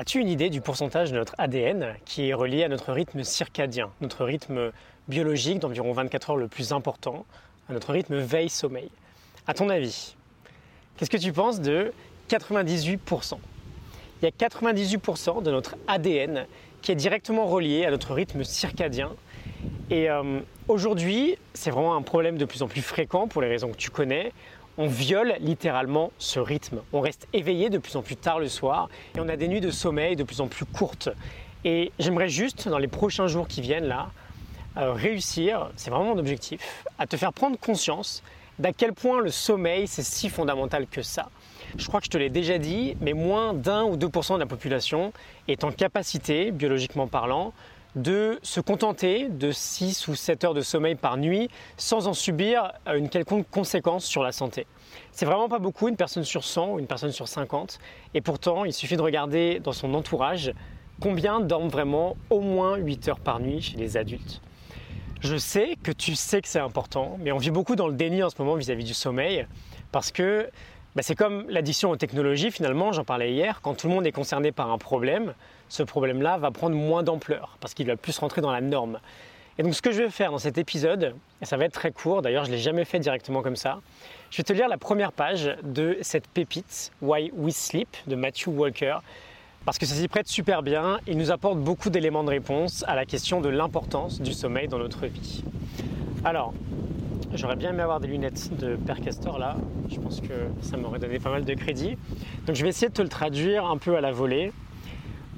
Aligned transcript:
As-tu 0.00 0.20
une 0.20 0.28
idée 0.28 0.48
du 0.48 0.60
pourcentage 0.60 1.10
de 1.10 1.16
notre 1.16 1.34
ADN 1.38 1.96
qui 2.04 2.28
est 2.28 2.32
relié 2.32 2.62
à 2.62 2.68
notre 2.68 2.92
rythme 2.92 3.24
circadien, 3.24 3.90
notre 4.00 4.24
rythme 4.24 4.70
biologique 5.08 5.58
d'environ 5.58 5.90
24 5.92 6.30
heures 6.30 6.36
le 6.36 6.46
plus 6.46 6.70
important, 6.70 7.26
à 7.68 7.72
notre 7.72 7.90
rythme 7.90 8.14
veille-sommeil? 8.14 8.90
À 9.48 9.54
ton 9.54 9.68
avis, 9.68 10.14
qu'est-ce 10.96 11.10
que 11.10 11.16
tu 11.16 11.32
penses 11.32 11.60
de 11.60 11.92
98% 12.30 13.38
Il 14.22 14.24
y 14.24 14.28
a 14.28 14.30
98% 14.30 15.42
de 15.42 15.50
notre 15.50 15.74
ADN 15.88 16.46
qui 16.80 16.92
est 16.92 16.94
directement 16.94 17.46
relié 17.46 17.84
à 17.84 17.90
notre 17.90 18.14
rythme 18.14 18.44
circadien. 18.44 19.10
Et 19.90 20.08
euh, 20.08 20.38
aujourd'hui, 20.68 21.34
c'est 21.54 21.72
vraiment 21.72 21.96
un 21.96 22.02
problème 22.02 22.38
de 22.38 22.44
plus 22.44 22.62
en 22.62 22.68
plus 22.68 22.82
fréquent 22.82 23.26
pour 23.26 23.42
les 23.42 23.48
raisons 23.48 23.72
que 23.72 23.76
tu 23.76 23.90
connais 23.90 24.32
on 24.78 24.86
viole 24.86 25.34
littéralement 25.40 26.12
ce 26.18 26.38
rythme. 26.38 26.80
On 26.92 27.00
reste 27.00 27.26
éveillé 27.32 27.68
de 27.68 27.78
plus 27.78 27.96
en 27.96 28.02
plus 28.02 28.16
tard 28.16 28.38
le 28.38 28.48
soir 28.48 28.88
et 29.16 29.20
on 29.20 29.28
a 29.28 29.36
des 29.36 29.48
nuits 29.48 29.60
de 29.60 29.72
sommeil 29.72 30.14
de 30.14 30.22
plus 30.22 30.40
en 30.40 30.46
plus 30.46 30.64
courtes. 30.64 31.10
Et 31.64 31.90
j'aimerais 31.98 32.28
juste, 32.28 32.68
dans 32.68 32.78
les 32.78 32.86
prochains 32.86 33.26
jours 33.26 33.48
qui 33.48 33.60
viennent 33.60 33.88
là, 33.88 34.10
euh, 34.76 34.92
réussir, 34.92 35.70
c'est 35.74 35.90
vraiment 35.90 36.14
mon 36.14 36.18
objectif, 36.18 36.84
à 37.00 37.06
te 37.08 37.16
faire 37.16 37.32
prendre 37.32 37.58
conscience 37.58 38.22
d'à 38.60 38.72
quel 38.72 38.92
point 38.92 39.20
le 39.20 39.30
sommeil 39.30 39.88
c'est 39.88 40.04
si 40.04 40.28
fondamental 40.28 40.86
que 40.86 41.02
ça. 41.02 41.28
Je 41.76 41.86
crois 41.88 42.00
que 42.00 42.06
je 42.06 42.10
te 42.10 42.18
l'ai 42.18 42.30
déjà 42.30 42.58
dit, 42.58 42.96
mais 43.00 43.12
moins 43.12 43.54
d'un 43.54 43.82
ou 43.84 43.96
deux 43.96 44.08
de 44.08 44.38
la 44.38 44.46
population 44.46 45.12
est 45.48 45.64
en 45.64 45.72
capacité, 45.72 46.52
biologiquement 46.52 47.08
parlant, 47.08 47.52
de 48.02 48.38
se 48.42 48.60
contenter 48.60 49.28
de 49.28 49.50
6 49.50 50.08
ou 50.08 50.14
7 50.14 50.44
heures 50.44 50.54
de 50.54 50.60
sommeil 50.60 50.94
par 50.94 51.16
nuit 51.16 51.50
sans 51.76 52.06
en 52.06 52.12
subir 52.12 52.72
une 52.86 53.08
quelconque 53.08 53.46
conséquence 53.50 54.04
sur 54.04 54.22
la 54.22 54.32
santé. 54.32 54.66
C'est 55.12 55.26
vraiment 55.26 55.48
pas 55.48 55.58
beaucoup, 55.58 55.88
une 55.88 55.96
personne 55.96 56.24
sur 56.24 56.44
100 56.44 56.74
ou 56.74 56.78
une 56.78 56.86
personne 56.86 57.12
sur 57.12 57.28
50, 57.28 57.78
et 58.14 58.20
pourtant 58.20 58.64
il 58.64 58.72
suffit 58.72 58.96
de 58.96 59.02
regarder 59.02 59.60
dans 59.60 59.72
son 59.72 59.94
entourage 59.94 60.52
combien 61.00 61.40
dorment 61.40 61.68
vraiment 61.68 62.16
au 62.30 62.40
moins 62.40 62.76
8 62.76 63.08
heures 63.08 63.20
par 63.20 63.40
nuit 63.40 63.60
chez 63.60 63.76
les 63.76 63.96
adultes. 63.96 64.40
Je 65.20 65.36
sais 65.36 65.76
que 65.82 65.90
tu 65.90 66.14
sais 66.14 66.40
que 66.40 66.48
c'est 66.48 66.60
important, 66.60 67.18
mais 67.20 67.32
on 67.32 67.38
vit 67.38 67.50
beaucoup 67.50 67.74
dans 67.74 67.88
le 67.88 67.94
déni 67.94 68.22
en 68.22 68.30
ce 68.30 68.36
moment 68.38 68.54
vis-à-vis 68.54 68.84
du 68.84 68.94
sommeil, 68.94 69.46
parce 69.90 70.12
que 70.12 70.48
bah, 70.96 71.02
c'est 71.02 71.14
comme 71.14 71.44
l'addition 71.48 71.90
aux 71.90 71.96
technologies 71.96 72.50
finalement, 72.50 72.92
j'en 72.92 73.04
parlais 73.04 73.32
hier, 73.32 73.60
quand 73.62 73.74
tout 73.74 73.88
le 73.88 73.94
monde 73.94 74.06
est 74.06 74.12
concerné 74.12 74.52
par 74.52 74.70
un 74.70 74.78
problème, 74.78 75.34
ce 75.68 75.82
problème-là 75.82 76.38
va 76.38 76.50
prendre 76.50 76.74
moins 76.74 77.02
d'ampleur 77.02 77.56
parce 77.60 77.74
qu'il 77.74 77.86
va 77.86 77.96
plus 77.96 78.18
rentrer 78.18 78.40
dans 78.40 78.50
la 78.50 78.60
norme. 78.60 78.98
Et 79.58 79.62
donc 79.62 79.74
ce 79.74 79.82
que 79.82 79.90
je 79.90 80.02
vais 80.02 80.10
faire 80.10 80.30
dans 80.30 80.38
cet 80.38 80.56
épisode, 80.56 81.14
et 81.42 81.44
ça 81.44 81.56
va 81.56 81.64
être 81.64 81.72
très 81.72 81.90
court, 81.90 82.22
d'ailleurs 82.22 82.44
je 82.44 82.50
ne 82.50 82.56
l'ai 82.56 82.62
jamais 82.62 82.84
fait 82.84 83.00
directement 83.00 83.42
comme 83.42 83.56
ça, 83.56 83.80
je 84.30 84.36
vais 84.36 84.44
te 84.44 84.52
lire 84.52 84.68
la 84.68 84.78
première 84.78 85.12
page 85.12 85.56
de 85.62 85.98
cette 86.00 86.28
pépite, 86.28 86.92
Why 87.02 87.32
We 87.34 87.54
Sleep, 87.54 87.88
de 88.06 88.14
Matthew 88.14 88.48
Walker, 88.48 88.98
parce 89.64 89.78
que 89.78 89.84
ça 89.84 89.94
s'y 89.94 90.08
prête 90.08 90.28
super 90.28 90.62
bien, 90.62 91.00
il 91.06 91.18
nous 91.18 91.30
apporte 91.30 91.58
beaucoup 91.58 91.90
d'éléments 91.90 92.24
de 92.24 92.30
réponse 92.30 92.84
à 92.86 92.94
la 92.94 93.04
question 93.04 93.40
de 93.40 93.48
l'importance 93.48 94.20
du 94.20 94.32
sommeil 94.32 94.68
dans 94.68 94.78
notre 94.78 95.06
vie. 95.06 95.42
Alors, 96.24 96.54
j'aurais 97.34 97.56
bien 97.56 97.70
aimé 97.70 97.82
avoir 97.82 98.00
des 98.00 98.08
lunettes 98.08 98.56
de 98.56 98.76
Père 98.76 99.00
Castor 99.00 99.38
là, 99.38 99.56
je 99.90 99.98
pense 100.00 100.20
que 100.20 100.48
ça 100.62 100.76
m'aurait 100.76 100.98
donné 100.98 101.18
pas 101.18 101.30
mal 101.30 101.44
de 101.44 101.54
crédit. 101.54 101.96
Donc 102.46 102.56
je 102.56 102.62
vais 102.62 102.70
essayer 102.70 102.88
de 102.88 102.94
te 102.94 103.02
le 103.02 103.08
traduire 103.08 103.66
un 103.66 103.76
peu 103.76 103.96
à 103.96 104.00
la 104.00 104.12
volée. 104.12 104.52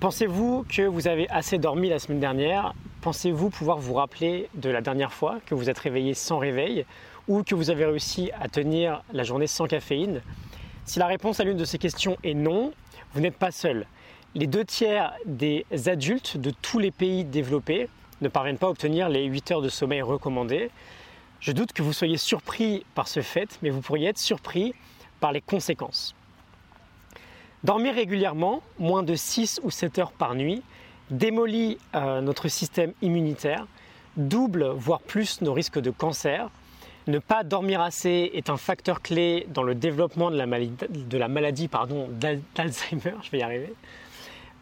Pensez-vous 0.00 0.64
que 0.68 0.82
vous 0.82 1.08
avez 1.08 1.28
assez 1.30 1.58
dormi 1.58 1.88
la 1.88 1.98
semaine 1.98 2.20
dernière? 2.20 2.74
Pensez-vous 3.00 3.50
pouvoir 3.50 3.78
vous 3.78 3.94
rappeler 3.94 4.48
de 4.54 4.70
la 4.70 4.80
dernière 4.80 5.12
fois 5.12 5.38
que 5.46 5.54
vous 5.54 5.68
êtes 5.68 5.78
réveillé 5.78 6.14
sans 6.14 6.38
réveil 6.38 6.84
ou 7.28 7.42
que 7.42 7.54
vous 7.54 7.70
avez 7.70 7.84
réussi 7.84 8.30
à 8.40 8.48
tenir 8.48 9.02
la 9.12 9.24
journée 9.24 9.46
sans 9.46 9.66
caféine? 9.66 10.22
Si 10.84 10.98
la 10.98 11.06
réponse 11.06 11.40
à 11.40 11.44
l'une 11.44 11.56
de 11.56 11.64
ces 11.64 11.78
questions 11.78 12.16
est 12.24 12.34
non, 12.34 12.72
vous 13.12 13.20
n'êtes 13.20 13.36
pas 13.36 13.50
seul. 13.50 13.86
Les 14.34 14.46
deux 14.46 14.64
tiers 14.64 15.12
des 15.26 15.64
adultes 15.86 16.36
de 16.36 16.50
tous 16.62 16.78
les 16.78 16.90
pays 16.90 17.24
développés 17.24 17.88
ne 18.20 18.28
parviennent 18.28 18.58
pas 18.58 18.68
à 18.68 18.70
obtenir 18.70 19.08
les 19.08 19.24
8 19.24 19.50
heures 19.50 19.62
de 19.62 19.68
sommeil 19.68 20.02
recommandées. 20.02 20.70
Je 21.40 21.52
doute 21.52 21.72
que 21.72 21.82
vous 21.82 21.94
soyez 21.94 22.18
surpris 22.18 22.84
par 22.94 23.08
ce 23.08 23.22
fait, 23.22 23.58
mais 23.62 23.70
vous 23.70 23.80
pourriez 23.80 24.08
être 24.08 24.18
surpris 24.18 24.74
par 25.20 25.32
les 25.32 25.40
conséquences. 25.40 26.14
Dormir 27.64 27.94
régulièrement, 27.94 28.62
moins 28.78 29.02
de 29.02 29.14
6 29.14 29.60
ou 29.62 29.70
7 29.70 29.98
heures 30.00 30.12
par 30.12 30.34
nuit, 30.34 30.62
démolit 31.10 31.78
euh, 31.94 32.20
notre 32.20 32.48
système 32.48 32.92
immunitaire, 33.00 33.66
double 34.18 34.66
voire 34.68 35.00
plus 35.00 35.40
nos 35.40 35.54
risques 35.54 35.78
de 35.78 35.90
cancer. 35.90 36.50
Ne 37.06 37.18
pas 37.18 37.42
dormir 37.42 37.80
assez 37.80 38.30
est 38.34 38.50
un 38.50 38.58
facteur 38.58 39.00
clé 39.00 39.46
dans 39.48 39.62
le 39.62 39.74
développement 39.74 40.30
de 40.30 40.36
la 40.36 40.46
maladie, 40.46 41.70
d'Alzheimer, 42.54 43.14
je 43.22 43.30
vais 43.30 43.38
y 43.38 43.42
arriver. 43.42 43.72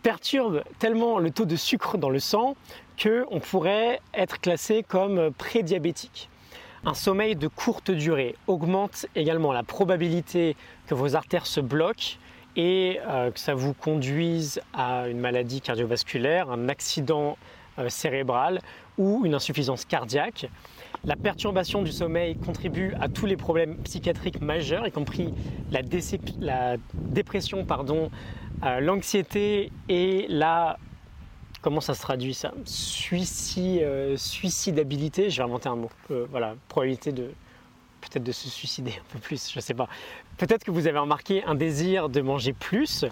Perturbe 0.05 0.63
tellement 0.79 1.19
le 1.19 1.33
taux 1.33 1.45
de 1.45 1.57
sucre 1.57 1.99
dans 1.99 2.11
le 2.11 2.21
sang 2.21 2.55
qu'on 3.03 3.41
pourrait 3.41 4.01
être 4.15 4.41
classé 4.41 4.85
comme 4.85 5.33
prédiabétique. 5.33 6.29
Un 6.85 6.95
sommeil 6.95 7.35
de 7.37 7.49
courte 7.49 7.91
durée 7.91 8.37
augmente 8.47 9.07
également 9.15 9.53
la 9.53 9.63
probabilité 9.63 10.57
que 10.87 10.95
vos 10.95 11.17
artères 11.17 11.47
se 11.47 11.61
bloquent 11.61 12.17
et 12.57 12.99
euh, 13.07 13.31
que 13.31 13.39
ça 13.39 13.55
vous 13.55 13.75
conduise 13.75 14.61
à 14.73 15.09
une 15.09 15.21
maladie 15.21 15.61
cardiovasculaire, 15.61 16.51
un 16.51 16.69
accident 16.69 17.37
euh, 17.79 17.89
cérébral 17.89 18.61
ou 18.97 19.25
une 19.25 19.35
insuffisance 19.35 19.85
cardiaque. 19.85 20.49
La 21.05 21.15
perturbation 21.15 21.83
du 21.83 21.93
sommeil 21.93 22.37
contribue 22.37 22.95
à 23.01 23.09
tous 23.09 23.27
les 23.27 23.37
problèmes 23.37 23.77
psychiatriques 23.85 24.41
majeurs, 24.41 24.87
y 24.87 24.91
compris 24.91 25.33
la, 25.71 25.83
dépression, 26.95 27.65
euh, 28.65 28.81
l'anxiété 28.81 29.71
et 29.89 30.27
la 30.29 30.79
comment 31.63 31.81
ça 31.81 31.95
se 31.95 32.03
traduit 32.03 32.35
ça 32.35 32.53
Suicidabilité, 34.17 35.31
je 35.31 35.39
vais 35.39 35.45
inventer 35.45 35.69
un 35.69 35.77
mot. 35.77 35.91
voilà, 36.31 36.55
probabilité 36.69 37.13
de 37.13 37.31
peut-être 38.01 38.25
de 38.25 38.33
se 38.33 38.49
suicider 38.49 38.93
un 38.93 39.13
peu 39.13 39.19
plus, 39.19 39.51
je 39.51 39.59
ne 39.59 39.61
sais 39.61 39.75
pas. 39.75 39.89
Peut-être 40.37 40.65
que 40.65 40.71
vous 40.71 40.87
avez 40.87 40.99
remarqué 40.99 41.43
un 41.45 41.55
désir 41.55 42.09
de 42.09 42.21
manger 42.21 42.53
plus. 42.53 43.05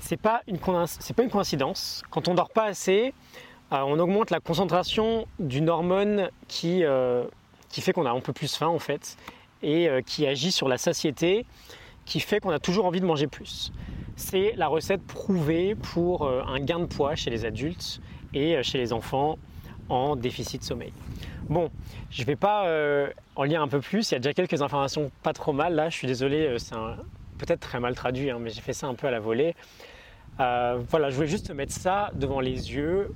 C'est 0.00 0.16
pas 0.16 0.42
une 0.46 0.58
pas 0.58 1.22
une 1.22 1.30
coïncidence. 1.30 2.02
Quand 2.10 2.28
on 2.28 2.34
dort 2.34 2.50
pas 2.50 2.64
assez, 2.64 3.12
euh, 3.72 3.82
on 3.86 3.98
augmente 3.98 4.30
la 4.30 4.40
concentration 4.40 5.26
d'une 5.38 5.68
hormone 5.68 6.30
qui 6.46 6.84
euh, 6.84 7.24
qui 7.68 7.80
fait 7.80 7.92
qu'on 7.92 8.06
a 8.06 8.10
un 8.10 8.20
peu 8.20 8.32
plus 8.32 8.54
faim 8.54 8.68
en 8.68 8.78
fait 8.78 9.16
et 9.62 9.88
euh, 9.88 10.00
qui 10.00 10.26
agit 10.26 10.52
sur 10.52 10.68
la 10.68 10.78
satiété, 10.78 11.44
qui 12.06 12.20
fait 12.20 12.40
qu'on 12.40 12.50
a 12.50 12.60
toujours 12.60 12.86
envie 12.86 13.00
de 13.00 13.06
manger 13.06 13.26
plus. 13.26 13.72
C'est 14.18 14.52
la 14.56 14.66
recette 14.66 15.00
prouvée 15.02 15.74
pour 15.74 16.28
un 16.28 16.58
gain 16.60 16.80
de 16.80 16.86
poids 16.86 17.14
chez 17.14 17.30
les 17.30 17.44
adultes 17.44 18.00
et 18.34 18.62
chez 18.62 18.76
les 18.76 18.92
enfants 18.92 19.38
en 19.88 20.16
déficit 20.16 20.60
de 20.60 20.66
sommeil. 20.66 20.92
Bon, 21.48 21.70
je 22.10 22.20
ne 22.22 22.26
vais 22.26 22.36
pas 22.36 22.66
euh, 22.66 23.08
en 23.36 23.44
lire 23.44 23.62
un 23.62 23.68
peu 23.68 23.80
plus, 23.80 24.10
il 24.10 24.14
y 24.14 24.16
a 24.16 24.18
déjà 24.18 24.34
quelques 24.34 24.60
informations 24.60 25.10
pas 25.22 25.32
trop 25.32 25.52
mal 25.52 25.74
là, 25.74 25.88
je 25.88 25.96
suis 25.96 26.06
désolé, 26.06 26.46
euh, 26.46 26.58
c'est 26.58 26.74
peut-être 27.38 27.60
très 27.60 27.80
mal 27.80 27.94
traduit, 27.94 28.30
hein, 28.30 28.38
mais 28.38 28.50
j'ai 28.50 28.60
fait 28.60 28.74
ça 28.74 28.86
un 28.86 28.94
peu 28.94 29.06
à 29.06 29.10
la 29.10 29.20
volée. 29.20 29.54
Euh, 30.40 30.78
voilà, 30.90 31.08
je 31.08 31.14
voulais 31.16 31.28
juste 31.28 31.50
mettre 31.50 31.72
ça 31.72 32.10
devant 32.14 32.40
les 32.40 32.74
yeux. 32.74 33.14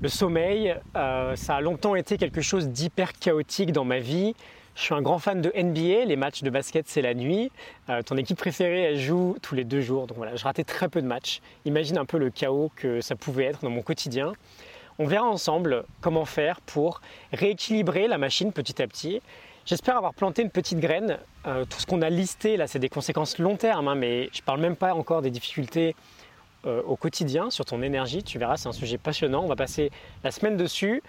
Le 0.00 0.08
sommeil, 0.08 0.74
ça 0.94 1.56
a 1.56 1.60
longtemps 1.60 1.94
été 1.94 2.16
quelque 2.16 2.40
chose 2.40 2.68
d'hyper 2.68 3.12
chaotique 3.12 3.72
dans 3.72 3.84
ma 3.84 3.98
vie. 3.98 4.34
Je 4.74 4.82
suis 4.82 4.94
un 4.94 5.02
grand 5.02 5.18
fan 5.18 5.40
de 5.40 5.52
NBA, 5.56 6.04
les 6.04 6.16
matchs 6.16 6.42
de 6.42 6.50
basket 6.50 6.88
c'est 6.88 7.02
la 7.02 7.14
nuit. 7.14 7.52
ton 8.06 8.16
équipe 8.16 8.36
préférée 8.36 8.82
elle 8.82 8.98
joue 8.98 9.36
tous 9.40 9.54
les 9.54 9.62
deux 9.64 9.80
jours, 9.80 10.06
donc 10.06 10.16
voilà, 10.16 10.34
je 10.34 10.42
ratais 10.42 10.64
très 10.64 10.88
peu 10.88 11.00
de 11.00 11.06
matchs. 11.06 11.40
Imagine 11.64 11.96
un 11.96 12.04
peu 12.04 12.18
le 12.18 12.30
chaos 12.30 12.72
que 12.74 13.00
ça 13.00 13.14
pouvait 13.14 13.44
être 13.44 13.60
dans 13.62 13.70
mon 13.70 13.82
quotidien. 13.82 14.32
On 14.98 15.06
verra 15.06 15.26
ensemble 15.26 15.84
comment 16.00 16.24
faire 16.24 16.60
pour 16.60 17.00
rééquilibrer 17.32 18.06
la 18.08 18.18
machine 18.18 18.52
petit 18.52 18.80
à 18.80 18.86
petit. 18.86 19.20
J'espère 19.66 19.96
avoir 19.96 20.12
planté 20.12 20.42
une 20.42 20.50
petite 20.50 20.78
graine. 20.78 21.18
Euh, 21.46 21.64
tout 21.64 21.80
ce 21.80 21.86
qu'on 21.86 22.02
a 22.02 22.10
listé 22.10 22.56
là, 22.56 22.66
c'est 22.66 22.78
des 22.78 22.88
conséquences 22.88 23.38
long 23.38 23.56
terme, 23.56 23.88
hein, 23.88 23.94
mais 23.94 24.28
je 24.32 24.42
parle 24.42 24.60
même 24.60 24.76
pas 24.76 24.94
encore 24.94 25.22
des 25.22 25.30
difficultés 25.30 25.96
euh, 26.66 26.82
au 26.82 26.96
quotidien 26.96 27.50
sur 27.50 27.64
ton 27.64 27.82
énergie. 27.82 28.22
Tu 28.22 28.38
verras, 28.38 28.56
c'est 28.56 28.68
un 28.68 28.72
sujet 28.72 28.98
passionnant. 28.98 29.42
On 29.42 29.48
va 29.48 29.56
passer 29.56 29.90
la 30.22 30.30
semaine 30.30 30.56
dessus. 30.56 31.02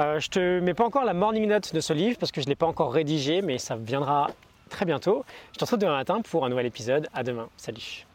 Euh, 0.00 0.20
je 0.20 0.28
te 0.28 0.60
mets 0.60 0.74
pas 0.74 0.84
encore 0.84 1.04
la 1.04 1.14
morning 1.14 1.46
note 1.46 1.74
de 1.74 1.80
ce 1.80 1.92
livre 1.92 2.18
parce 2.18 2.32
que 2.32 2.40
je 2.40 2.46
ne 2.46 2.50
l'ai 2.50 2.56
pas 2.56 2.66
encore 2.66 2.92
rédigé, 2.92 3.42
mais 3.42 3.58
ça 3.58 3.76
viendra 3.76 4.30
très 4.68 4.84
bientôt. 4.84 5.24
Je 5.52 5.58
te 5.58 5.64
retrouve 5.64 5.78
demain 5.78 5.96
matin 5.96 6.22
pour 6.22 6.44
un 6.44 6.48
nouvel 6.48 6.66
épisode. 6.66 7.08
À 7.12 7.22
demain. 7.22 7.48
Salut. 7.56 8.06